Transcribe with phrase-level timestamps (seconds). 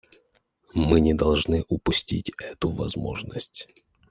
[0.73, 3.67] Мы не должны упустить эту возможность.